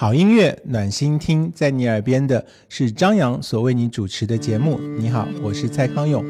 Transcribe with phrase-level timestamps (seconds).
[0.00, 4.80] 好音乐暖心听，在你耳边的是张扬所为你主持的节目。
[4.98, 6.24] 你好，我是蔡康永。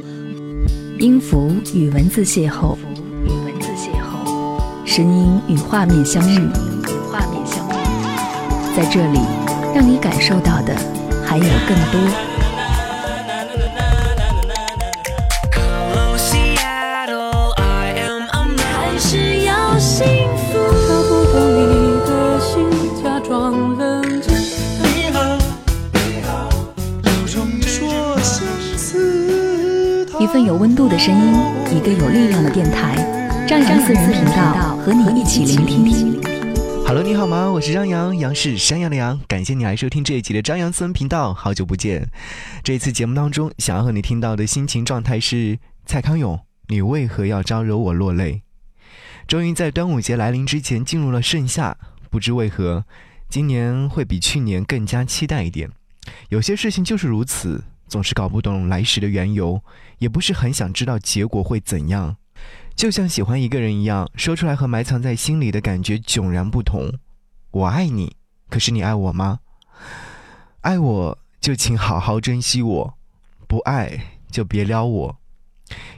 [0.99, 2.77] 音符与文字邂逅，
[3.25, 9.21] 与文字邂逅，声音与画面相遇，与画面相遇，在这里，
[9.73, 10.75] 让你感受到的
[11.25, 12.30] 还有更多。
[30.31, 31.35] 一份有温度的声音，
[31.77, 32.95] 一个有力量的电台，
[33.49, 36.23] 张扬私人频道和你一起聆听。
[36.87, 37.51] Hello，你好吗？
[37.51, 39.21] 我是张扬，杨是山羊的羊。
[39.27, 42.09] 感谢你来收听这一集的张扬私人频道，好久不见。
[42.63, 46.39] 这一次节目当中，想要和你听到的心情状态是蔡康永，
[46.69, 48.43] 你为何要招惹我落泪？
[49.27, 51.77] 终于在端午节来临之前进入了盛夏，
[52.09, 52.85] 不知为何，
[53.29, 55.69] 今年会比去年更加期待一点。
[56.29, 57.65] 有些事情就是如此。
[57.91, 59.61] 总是搞不懂来时的缘由，
[59.99, 62.17] 也不是很想知道结果会怎样。
[62.77, 66.95] 就像喜欢一个人一样，说出来和埋藏在心里的感觉迥然不同。
[67.51, 68.15] 我爱你，
[68.49, 69.41] 可是你爱我吗？
[70.61, 72.95] 爱我就请好好珍惜我，
[73.49, 75.17] 不爱就别撩我。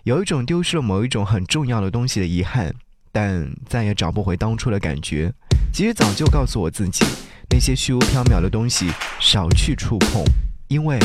[0.05, 2.75] 有一种丢失了某一种很重要的东西的遗憾，
[3.13, 5.31] 但再也找不回当初的感觉。
[5.75, 7.05] 其实早就告诉我自己，
[7.51, 8.91] 那些虚无缥缈的东西
[9.21, 10.25] 少去触碰，
[10.69, 10.99] 因为。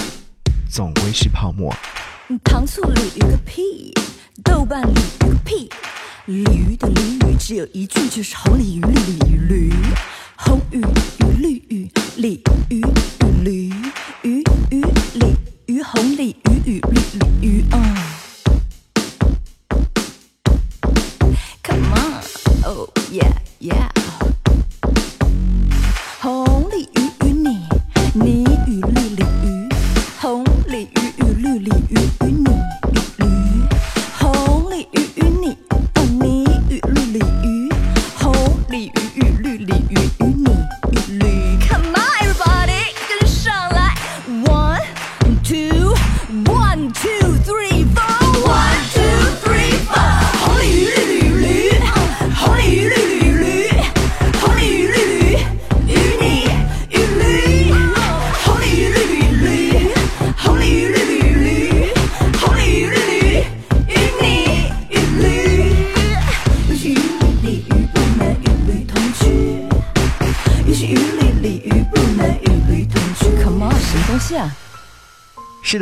[0.70, 1.74] 总归是泡沫。
[2.44, 3.94] 糖醋鲤鱼个屁，
[4.44, 5.70] 豆瓣鲤鱼个屁，
[6.26, 9.74] 鲤鱼的鲤鱼只有一句，就是红鲤鱼鲤鱼驴，
[10.36, 10.80] 红鱼
[11.20, 13.70] 与绿鱼鲤鱼与驴，
[14.24, 14.82] 鱼鱼
[15.14, 15.36] 鲤
[15.68, 17.78] 鱼红鲤鱼与绿鲤鱼啊。
[21.64, 22.24] Come on,
[22.66, 23.97] oh yeah yeah。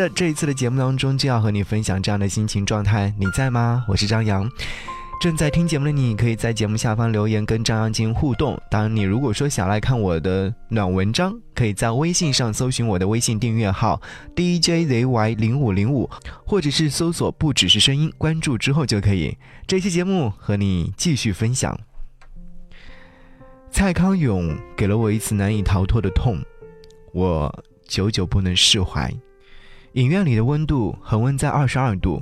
[0.09, 3.83] 这一次的节目当中就要和你分享这样的心情状态，你在吗？
[3.87, 4.49] 我是张扬。
[5.21, 8.59] 正在听节目的你，可以在节目下方留言跟张扬进行互动。
[8.69, 13.99] 当然，你如果说想来看我的暖文章，可以在微信上搜寻我的微信订阅号
[14.35, 16.09] DJZY 零五零五，
[16.45, 19.35] 或者是搜索“不只是声音”，关注之后就可以。
[19.65, 21.79] 这期节目和你继续分享。
[23.71, 26.39] 蔡康永给了我一次难以逃脱的痛，
[27.13, 29.09] 我久久不能释怀。
[29.95, 32.21] 影院里的温度恒温在二十二度。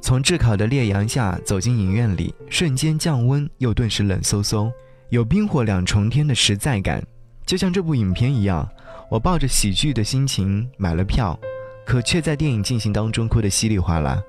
[0.00, 4.72] 从炙烤的烈阳下走进影院里，瞬间降温又顿时冷飕飕，
[5.10, 7.00] 有冰火两重天的实在感，
[7.46, 8.68] 就像这部影片一样。
[9.08, 11.38] 我抱着喜剧的心情买了票，
[11.86, 14.20] 可却在电影进行当中哭得稀里哗啦。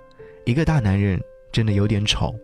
[0.46, 1.20] 一个大男人
[1.52, 2.36] 真的有点丑。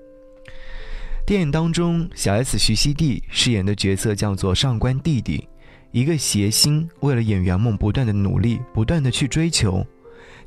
[1.27, 5.47] 电影当中，小 S 徐熙娣饰演的角色叫做上官弟弟，
[5.91, 9.85] 一个谐星，为了演员梦不断的努力，不断的去追求。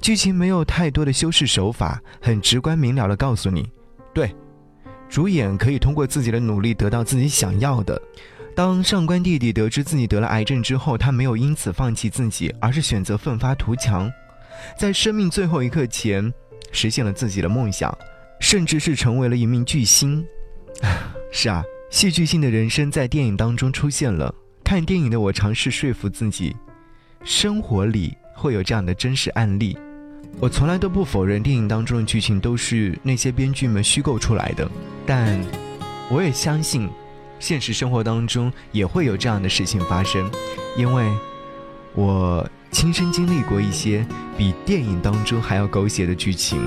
[0.02, 3.70] 剧情没有太多的修饰手法，很直观明了的告诉你，
[4.12, 4.34] 对，
[5.08, 8.02] 主演可以通过自己的努力得到自己想要的。
[8.52, 14.10] 当上官弟弟得知自己得了癌症之后，他没有因此放弃自己，而是选择奋发图强，
[14.76, 16.30] 在生命最后一刻前
[16.72, 17.96] 实现了自己的梦想，
[18.41, 20.26] 甚至是成为了一名巨星。
[21.30, 24.34] 是啊，戏剧性的人生在电影当中出现了。
[24.64, 26.56] 看电影的我尝试说服自己，
[27.22, 29.78] 生活里会有这样的真实案例。
[30.40, 34.68] 我从来都不否认电影当中的剧情都是那些编剧们虚构出来的，
[35.06, 35.40] 但
[36.10, 36.88] 我也相信，
[37.38, 40.28] 现实生活当中也会有这样的事情发生，
[40.76, 41.06] 因为
[41.94, 44.04] 我亲身经历过一些
[44.36, 46.60] 比电影当中还要狗血的剧情，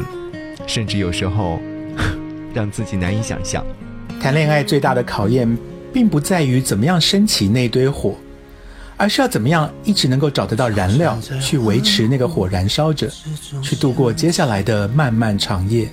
[0.66, 1.60] 甚至有时候
[2.56, 3.66] 让自己难以想象。
[4.22, 5.58] 谈恋爱最大的考验，
[5.94, 8.16] 并不在于怎么样升起那堆火。
[8.98, 13.10] 而是要怎么样一直能够找得到燃料去维持那个火燃烧着
[13.62, 15.90] 去度过接下来的漫漫长夜。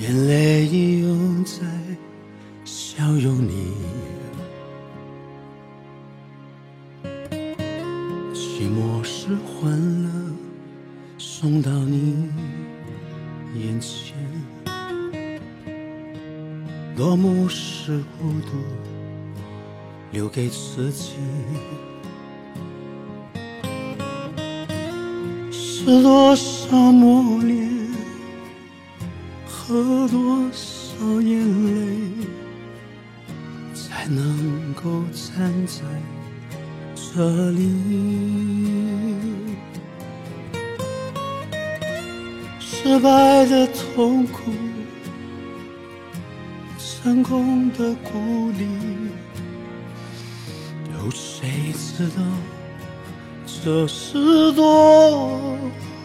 [0.00, 1.02] 眼泪已
[1.44, 1.60] 在
[2.64, 3.72] 笑容里
[8.32, 10.10] 寂寞是欢乐
[11.16, 12.28] 送到你
[13.54, 14.14] 眼前。
[16.96, 18.93] 落幕是孤独
[20.14, 21.14] 留给自己，
[25.50, 27.68] 是多少磨练
[29.44, 31.98] 和多少眼泪，
[33.74, 35.82] 才能够站在
[36.94, 37.74] 这里。
[42.60, 44.52] 失败的痛苦，
[46.78, 48.64] 成功的鼓励，
[51.04, 52.22] 有谁知道
[53.44, 55.58] 这是多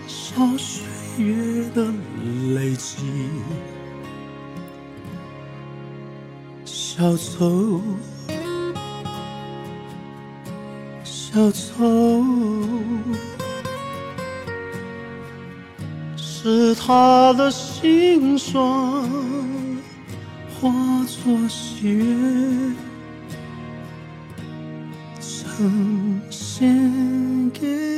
[0.05, 0.83] 少岁
[1.23, 1.85] 月的
[2.53, 2.97] 累积？
[6.65, 7.79] 小丑，
[11.05, 12.65] 小丑。
[16.17, 18.61] 是他的心酸
[20.59, 20.69] 化
[21.05, 22.73] 作喜悦，
[25.59, 27.88] 奉献给。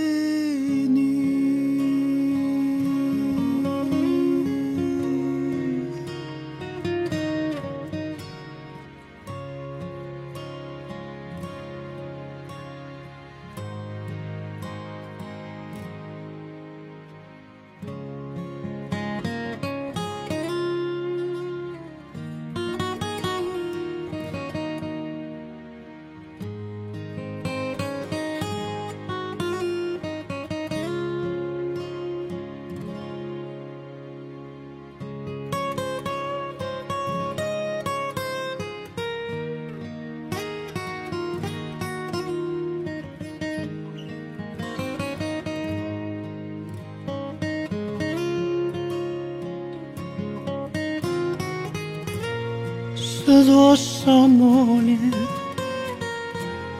[53.31, 54.99] 是多少磨练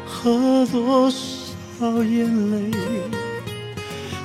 [0.06, 2.70] 和多少眼泪，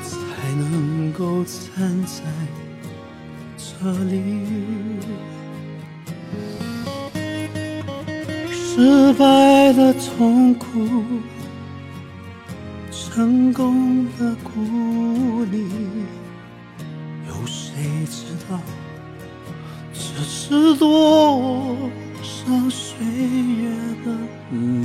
[0.03, 2.23] 才能够站在
[3.57, 4.21] 这里？
[8.51, 11.05] 失败的痛苦，
[12.91, 15.65] 成功的鼓励，
[17.29, 17.77] 有谁
[18.11, 18.61] 知道？
[19.93, 21.77] 这是多
[22.47, 23.69] 少岁月
[24.05, 24.13] 的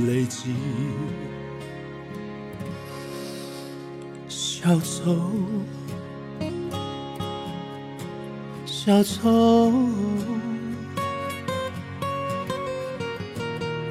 [0.04, 0.52] 累积？
[4.28, 5.16] 小丑，
[8.66, 9.72] 小丑，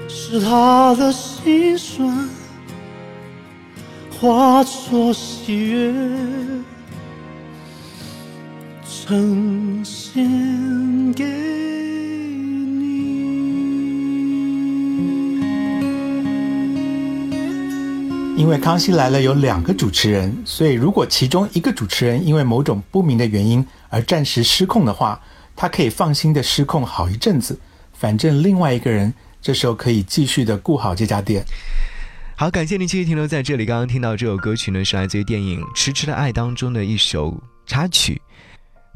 [0.09, 2.27] 是他的心酸
[4.19, 5.93] 化作喜悦。
[8.83, 11.40] 呈现给
[18.41, 25.21] 因为《康熙来了》有两个主持人，所以如果其中一个主持人因为某种不明的原因而暂时失控的话，
[25.55, 27.59] 他可以放心的失控好一阵子，
[27.93, 31.45] 反正另外一个人这时候可以继续的顾好这家店。
[32.35, 33.63] 好，感谢您继续停留在这里。
[33.63, 38.19] 刚刚听到这首歌曲呢，是来自于电影《迟迟的爱》当中的一首插曲。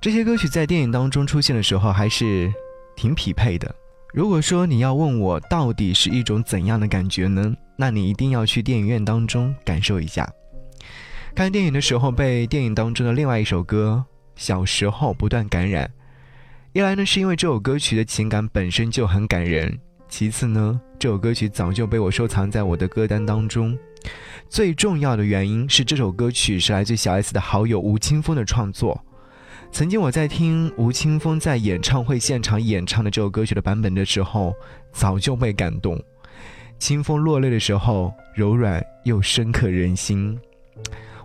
[0.02, 2.52] 这些歌曲在电影当中出现的时候，还是
[2.96, 3.76] 挺匹配的。
[4.16, 7.54] 如果说你要问我到底是一种怎样的感觉呢？
[7.76, 10.26] 那你一定要去电影院当中感受一下。
[11.36, 14.06] 看电影的时候，被电影当中的另外一首歌
[14.42, 15.92] 《小时候》不断感染。
[16.72, 19.70] 一来呢，是因为这首歌曲的情感本身就很感人；
[20.08, 23.78] 其次呢，这首歌曲早就被我收藏在我的歌单当中。
[24.48, 29.04] 最重要的原因是，这首歌曲是来自小 S 的好友吴青峰的创作。
[29.76, 34.56] 曾经我在听吴青峰在演唱会现场演唱的这首歌曲的版本的时候，
[34.94, 36.02] 早就被感动。
[36.80, 40.40] 清风落泪的时候，柔软又深刻人心。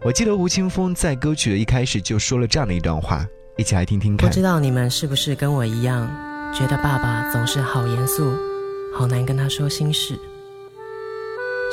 [0.03, 3.25] 我记得吴青峰在歌曲的一开始就说了这样的一段话，
[3.57, 4.29] 一起来听听看。
[4.29, 6.11] 不知道你们是不是跟我一样，
[6.53, 8.35] 觉得爸爸总是好严肃，
[8.99, 10.19] 好难跟他说心事。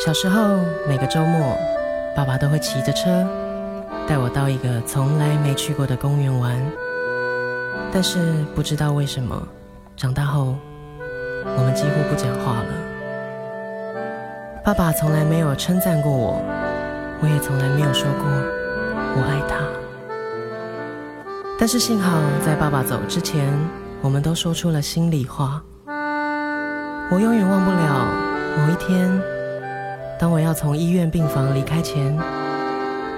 [0.05, 1.57] 小时候每个周末，
[2.15, 3.27] 爸爸都会骑着车
[4.08, 6.56] 带我到一个从来没去过的公园玩。
[7.92, 9.48] 但是不知道为什么，
[9.96, 10.56] 长大后
[11.44, 12.70] 我们几乎不讲话了。
[14.64, 16.42] 爸爸从来没有称赞过我，
[17.22, 18.26] 我也从来没有说过
[19.16, 19.58] 我爱他。
[21.60, 23.52] 但是幸好在爸爸走之前，
[24.02, 25.62] 我们都说出了心里话。
[27.10, 28.06] 我永远忘不了
[28.58, 29.22] 某一天，
[30.20, 32.16] 当我要从医院病房离开前，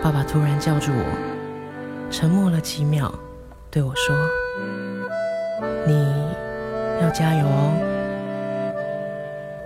[0.01, 3.13] 爸爸突然叫住我，沉默了几秒，
[3.70, 4.15] 对我说
[5.86, 5.94] ：“你
[7.01, 7.74] 要加油哦。”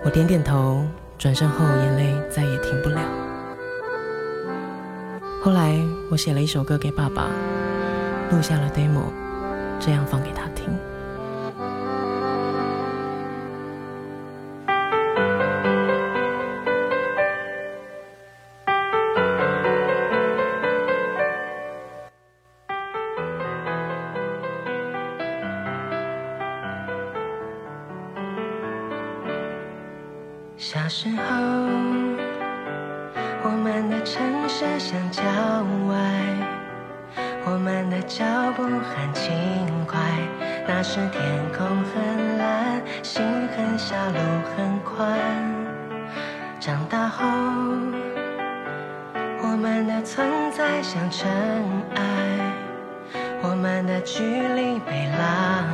[0.04, 0.84] 我点点头，
[1.16, 3.00] 转身后眼泪再也停不了。
[5.40, 5.78] 后来
[6.10, 7.28] 我写了一首歌给爸爸，
[8.32, 9.12] 录下了 demo，
[9.78, 10.42] 这样放给他
[30.64, 31.22] 小时候，
[33.44, 35.22] 我们的城市像郊
[35.90, 35.94] 外，
[37.44, 38.24] 我们的脚
[38.56, 39.28] 步很轻
[39.86, 40.00] 快。
[40.66, 41.20] 那时天
[41.52, 43.22] 空很蓝，心
[43.54, 44.18] 很小，路
[44.56, 45.20] 很宽。
[46.58, 47.26] 长大后，
[49.42, 51.30] 我们的存在像尘
[51.94, 52.00] 埃，
[53.42, 55.73] 我们的距离被拉。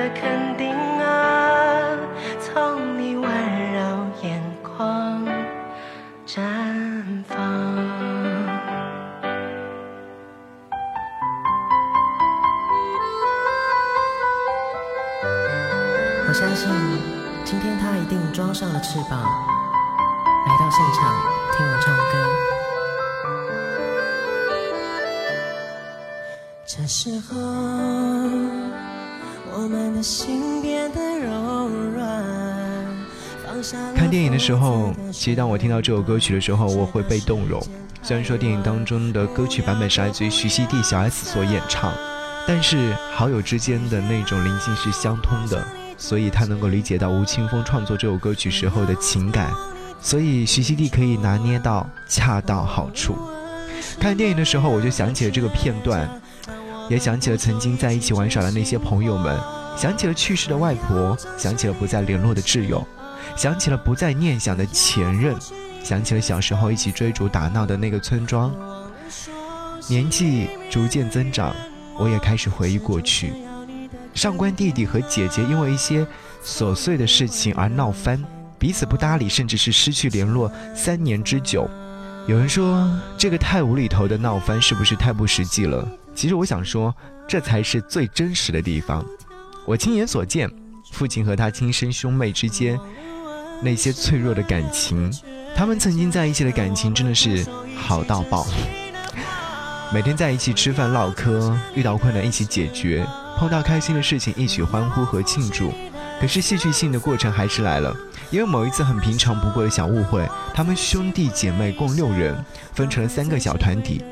[0.00, 1.98] 的肯定啊，
[2.40, 3.22] 从你温
[3.74, 3.80] 柔
[4.22, 5.22] 眼眶
[6.26, 6.40] 绽
[7.24, 7.36] 放。
[16.26, 16.70] 我相信，
[17.44, 21.14] 今天他一定装上了翅膀，来到现场
[21.52, 22.02] 听我唱歌。
[26.64, 27.36] 这时候，
[29.68, 32.20] 们的心变得柔软。
[33.94, 37.62] 看电影的时候，其实当我听到这首歌曲的时候，我会被动容。
[38.02, 41.92] 虽然说电影当中的歌曲版本是来自于徐熙娣、小 S 所演唱，
[42.48, 45.62] 但是好友之间的那种灵性是相通的，
[45.98, 49.52] 所以他能够理解到吴青峰创作这首歌曲时候的情感，
[50.00, 53.14] 所以徐熙娣可以拿捏到恰到好处。
[54.00, 56.08] 看电影的时候，我就想起了这个片段，
[56.90, 59.38] 也想起了曾经在一起玩耍的那些朋友们，
[59.76, 62.84] 想起了去世的外婆，想起了不再联络的挚友，
[63.36, 65.36] 想起了不再念想的前任，
[65.84, 68.52] 想起了小时候一起追逐打闹的那个村庄。
[69.86, 71.54] 年纪逐渐增长，
[71.96, 73.32] 我也开始回忆过去。
[74.12, 76.04] 上官弟弟和姐姐因为一些
[76.44, 78.20] 琐碎的事情而闹翻，
[78.58, 81.70] 彼此不搭理，甚至是失去联络三年之久。
[82.26, 85.88] 有人说这个太无厘头的闹翻是不是太不实际了？
[86.20, 86.94] 其实我想说，
[87.26, 89.02] 这才是最真实的地方。
[89.64, 90.50] 我亲眼所见，
[90.92, 92.78] 父亲和他亲生兄妹之间
[93.62, 95.10] 那些脆弱的感情，
[95.56, 97.42] 他们曾经在一起的感情真的是
[97.74, 98.46] 好到爆。
[99.94, 103.02] 每天在一起吃饭唠嗑，遇到困难一起解决，
[103.38, 105.72] 碰到开心的事情一起欢呼和庆祝。
[106.20, 107.96] 可是戏剧性的过程还是来了，
[108.30, 112.36] 因为某一次很平常不过的小误会，他们兄弟姐妹共六人，
[112.74, 114.04] 分成了三个小团体。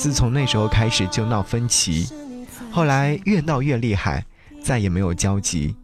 [0.00, 2.08] 自从那时候开始就闹分歧，
[2.70, 4.24] 后来越闹越厉害，
[4.62, 5.76] 再也没有交集。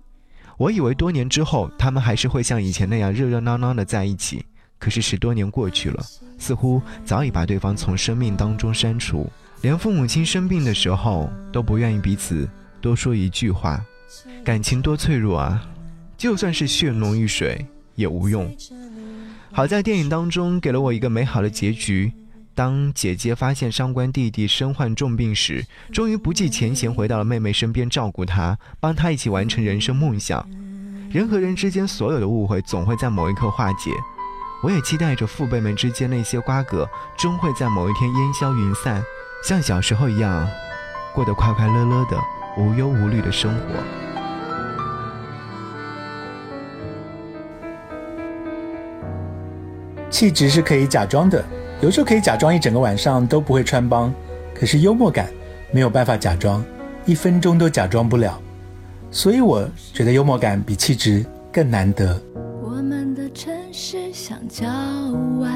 [0.57, 4.43] 我以为多年之后他们还是会像以前那样热热闹闹的在一起，
[4.79, 6.03] 可是十多年过去了，
[6.39, 9.31] 似乎早已把对方从生命当中删除，
[9.61, 12.49] 连父母亲生病的时候都不愿意彼此
[12.81, 13.85] 多说一句话。
[14.43, 15.63] 感情多脆弱啊，
[16.17, 18.51] 就算是血浓于水也无用。
[19.53, 22.11] 好在电影当中给了我一个美好的结局。
[22.57, 30.49] 当姐姐发现上官弟弟身患重病时，终于不计前嫌回到了妹妹身边照顾她，帮她一起完成人生梦想。
[31.11, 33.91] 人和人之间所有的误会总会在某一刻化解。
[34.63, 39.03] 我也期待着父辈们之间那些瓜葛终会在某一天烟消云散，
[39.45, 40.49] 像小时候一样，
[41.15, 42.19] 过得快快乐乐的、
[42.57, 43.61] 无忧无虑的生活。
[50.09, 51.45] 气质是可以假装的，
[51.83, 54.13] 有时候可以假装一整个晚上都不会穿帮，
[54.55, 55.29] 可是幽默感
[55.71, 56.65] 没有办法假装，
[57.05, 58.41] 一分钟都假装不了。
[59.11, 62.19] 所以我觉得幽默感比气质更难得。
[62.63, 64.67] 我们的城市像郊
[65.39, 65.51] 外，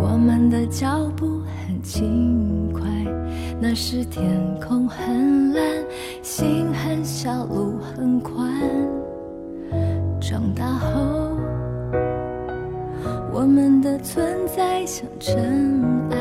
[0.00, 2.82] 我们的脚步很轻快。
[3.60, 5.62] 那时天空很蓝，
[6.22, 8.52] 心很小，路很宽。
[10.20, 11.17] 长大后
[13.40, 15.32] 我们的存在像尘
[16.10, 16.16] 埃，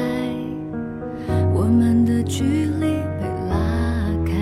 [1.52, 2.82] 我们的距离
[3.20, 3.56] 被拉
[4.24, 4.34] 开，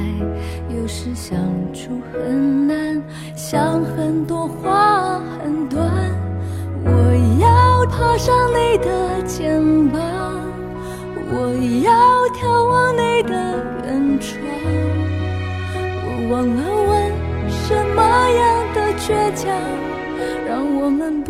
[0.75, 1.39] 有时相
[1.73, 3.01] 处很难，
[3.33, 5.89] 想很多话很短。
[6.83, 6.91] 我
[7.39, 10.01] 要爬上你的肩膀，
[11.31, 11.89] 我要
[12.35, 13.33] 眺望你的
[13.85, 14.37] 远窗。
[16.03, 16.91] 我忘了问
[17.47, 18.01] 什么
[18.31, 19.47] 样的倔强，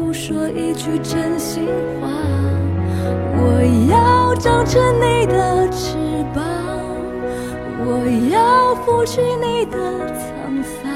[0.06, 1.66] 不说一句真心
[2.00, 2.08] 话。
[3.38, 5.98] 我要长成你的翅
[6.32, 6.46] 膀，
[7.80, 9.76] 我要拂去你的
[10.14, 10.94] 沧桑。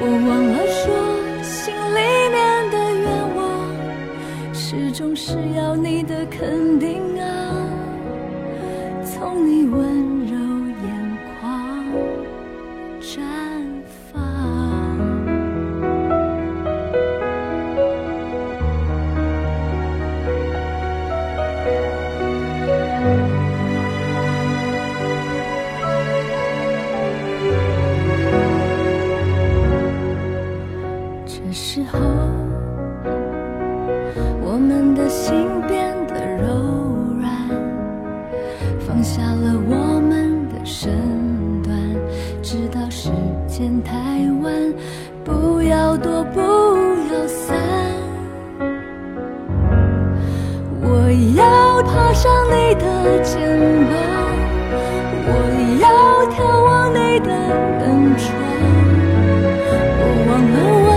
[0.00, 0.84] 我忘了说，
[1.44, 2.00] 心里
[2.32, 3.06] 面的愿
[3.36, 3.42] 望，
[4.52, 7.13] 始终是要你的肯定
[53.04, 53.36] 的肩
[53.90, 53.92] 膀，
[55.28, 55.30] 我
[55.78, 55.86] 要
[56.32, 57.84] 眺望你的远
[58.16, 58.24] 窗。
[60.00, 60.56] 我忘了
[60.86, 60.88] 问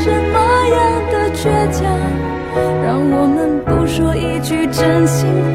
[0.00, 0.36] 什么
[0.72, 0.80] 样
[1.12, 1.84] 的倔强，
[2.82, 3.36] 让我们
[3.66, 5.53] 不说一句真心话。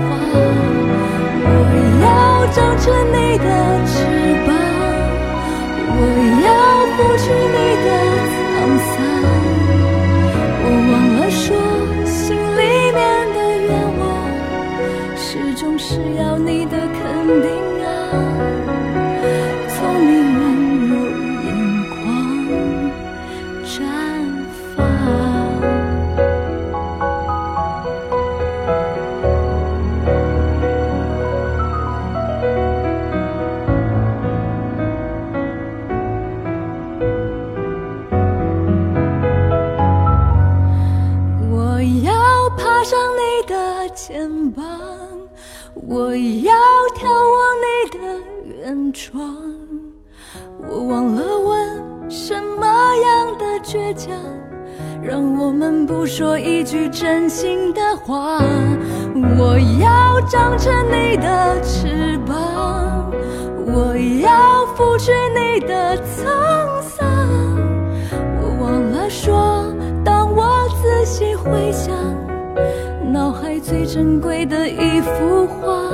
[73.60, 75.92] 最珍贵的一幅画，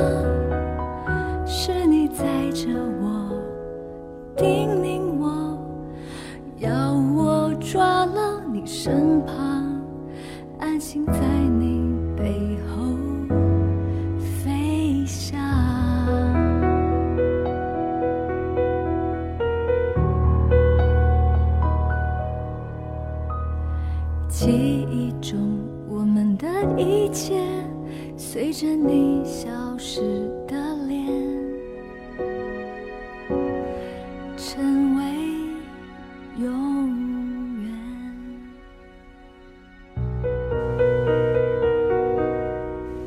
[1.46, 2.68] 是你载着
[3.02, 3.32] 我，
[4.38, 4.84] 叮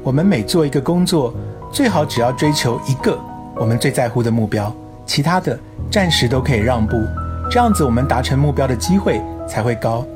[0.09, 1.35] 我们每做一个工作，
[1.71, 3.21] 最好只要追求一个
[3.55, 6.97] 我们最在乎的目标，其他的暂时都可以让步，
[7.51, 10.07] 这样子我们达成目标的机会才会高。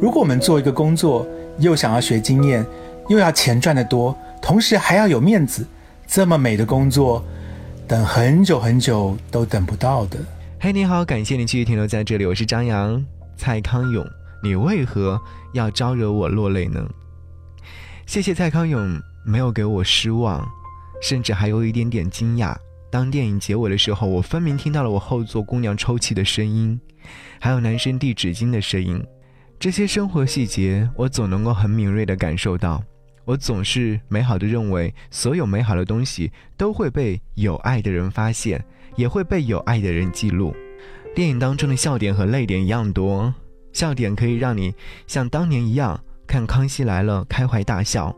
[0.00, 1.26] 如果我们做一个工作，
[1.58, 2.64] 又想要学经验，
[3.08, 5.66] 又要钱赚得多，同时还要有面子，
[6.06, 7.22] 这么美的工作，
[7.86, 10.16] 等很久很久都等不到的。
[10.58, 13.04] 嘿，你好，感谢你继续停留在这里，我是张扬，
[13.36, 14.02] 蔡康永，
[14.42, 15.20] 你为何
[15.52, 16.80] 要招惹我落泪呢？
[18.06, 20.46] 谢谢蔡康永，没有给我失望，
[21.02, 22.54] 甚至还有一点点惊讶。
[22.90, 26.78] 当电影结尾的时候，我分明听到了我后座姑娘抽泣的声音，
[27.40, 29.04] 还有男生递纸巾的声音。
[29.58, 32.82] 这些生活细节，我总能够很敏锐地感受到。
[33.24, 38.62] 我总是美好地认为，所有美好的东西都会被有爱的人发现，
[38.96, 40.54] 也会被有爱的人记录。
[41.14, 43.32] 电影当中的笑点和泪点一样多，
[43.72, 44.74] 笑点可以让你
[45.06, 48.14] 像当年一样看《康熙来了》开怀大笑，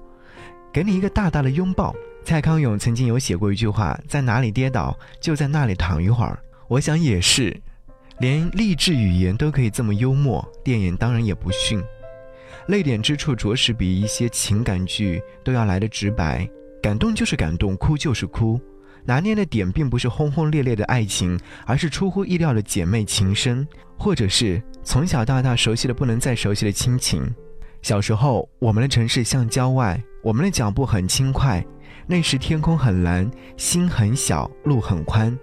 [0.77, 1.97] 给你一个大大的拥抱。
[2.23, 7.59] 蔡康永曾经有写过一句话：“在哪里跌倒，就在那里躺一会儿。”我想也是。
[8.19, 11.83] 连励志语言都可以这么幽默，电影当然也不逊。
[12.67, 16.47] 泪点之处着实比一些情感剧都要来的直白。
[16.83, 18.61] 感动就是感动，哭就是哭，
[19.03, 27.35] 拿捏的点并不是轰轰烈烈的爱情，而是出乎意料的姐妹情深，或者是从小到大熟悉的不能再熟悉的亲情。
[27.81, 31.65] 小时候，我们的城市像郊外，我们的脚步很轻快，
[32.05, 35.39] 那时天空很蓝，心很小，路很宽。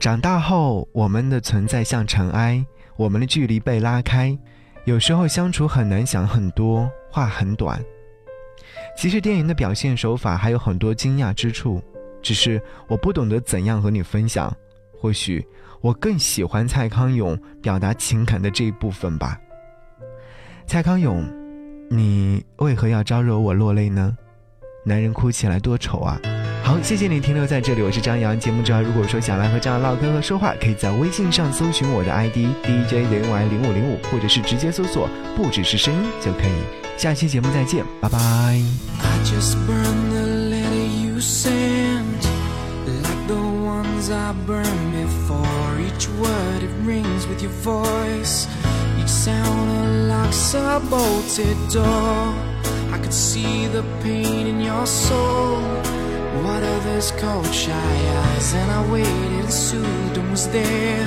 [0.00, 4.36] 长大后，我们的存在像尘埃，我们的距离被拉开，
[4.84, 7.80] 有时候相处很难想很多，话很短。
[8.96, 11.80] 其实电影的表现手法还有很多惊讶之处，
[12.20, 14.52] 只是我不懂得怎样和你分享。
[14.98, 15.46] 或许
[15.80, 19.38] 我更喜欢蔡康永表达情感的这一部分吧。
[20.66, 21.24] 蔡康永，
[21.88, 24.16] 你为何要招惹我落泪呢？
[24.84, 26.20] 男人哭起来多丑啊！
[26.62, 28.38] 好谢谢你停留在这里我是张扬。
[28.38, 33.22] 节目主要如果说想来和张扬唠嗑和说话可以在微信上搜寻我的 id dj 零
[33.62, 36.52] 五零五或者是直接搜索不只是声音就可以。
[36.96, 38.18] 下期节目再见拜拜。
[38.18, 38.62] I
[39.24, 40.26] just burn the
[41.04, 42.26] you sent.
[42.86, 48.46] Like the ones i burn before each word it rings with your voice.
[49.06, 52.34] Sound unlocks a bolted door.
[52.94, 55.60] I could see the pain in your soul.
[56.44, 61.06] What others called shy eyes, and I waited and soothed and was there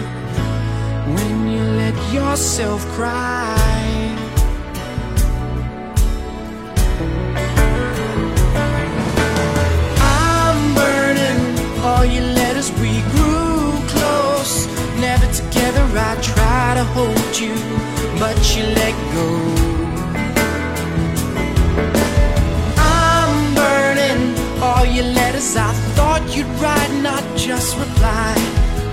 [1.15, 3.55] when you let yourself cry.
[10.01, 11.41] I'm burning
[11.83, 12.38] all your
[15.97, 17.55] I try to hold you,
[18.19, 19.29] but you let go.
[22.77, 25.55] I'm burning all your letters.
[25.55, 28.35] I thought you'd write, not just reply.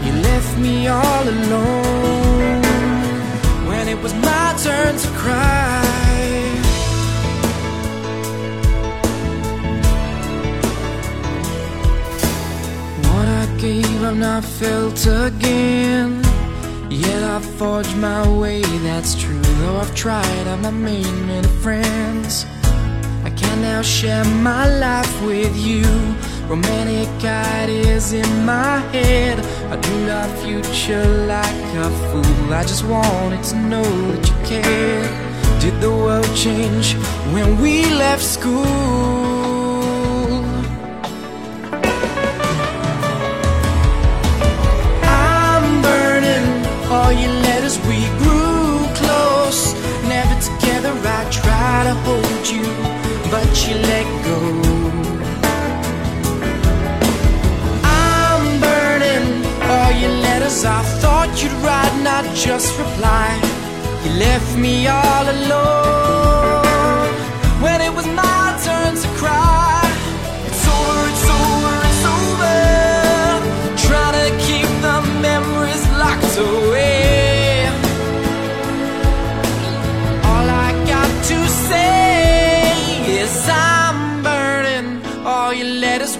[0.05, 2.63] You left me all alone
[3.69, 5.83] when it was my turn to cry.
[13.11, 16.26] What I gave, I've not felt again.
[17.37, 19.39] I forged my way, that's true.
[19.61, 22.47] Though I've tried, I've not made many friends.
[23.25, 25.85] I can now share my life with you.
[26.49, 29.39] Romantic ideas in my head.
[29.71, 32.55] I dreamed our future like a fool.
[32.55, 35.61] I just wanted to know that you cared.
[35.61, 36.95] Did the world change
[37.35, 39.36] when we left school?
[53.65, 54.39] You let go.
[57.83, 59.27] I'm burning
[59.71, 60.65] all your letters.
[60.65, 63.29] I thought you'd write, not just reply.
[64.05, 67.15] You left me all alone
[67.65, 68.07] when it was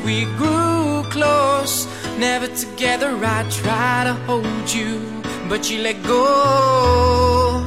[0.07, 3.11] We grew close, never together.
[3.25, 5.01] I try to hold you,
[5.49, 7.65] but you let go.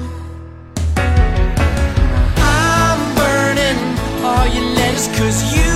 [2.38, 3.80] I'm burning
[4.24, 5.74] all your letters cause you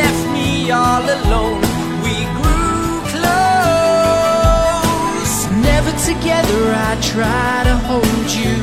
[0.00, 1.60] left me all alone.
[2.06, 4.54] We grew close,
[5.70, 6.72] never together.
[6.88, 8.54] I try to hold you,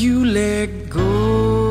[0.00, 1.69] you let go.